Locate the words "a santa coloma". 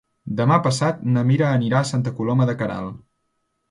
1.85-2.53